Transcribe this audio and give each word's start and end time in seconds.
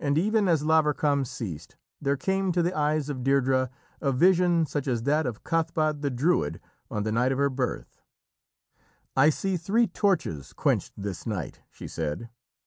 And 0.00 0.16
even 0.16 0.48
as 0.48 0.62
Lavarcam 0.62 1.26
ceased 1.26 1.76
there 2.00 2.16
came 2.16 2.52
to 2.52 2.62
the 2.62 2.74
eyes 2.74 3.10
of 3.10 3.18
Deirdrê 3.18 3.68
a 4.00 4.10
vision 4.10 4.64
such 4.64 4.86
as 4.88 5.02
that 5.02 5.26
of 5.26 5.44
Cathbad 5.44 6.00
the 6.00 6.08
Druid 6.08 6.58
on 6.90 7.02
the 7.02 7.12
night 7.12 7.32
of 7.32 7.38
her 7.38 7.50
birth. 7.50 8.00
"I 9.14 9.28
see 9.28 9.58
three 9.58 9.86
torches 9.86 10.54
quenched 10.54 10.94
this 10.96 11.26
night," 11.26 11.60
she 11.70 11.86
said. 11.86 12.30